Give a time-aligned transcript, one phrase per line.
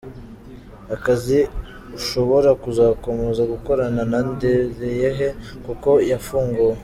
[0.95, 1.39] Akazi
[1.97, 5.27] ashobora kuzakomeza gukorana na Ndereyehe
[5.65, 6.75] kuko yafunguwe.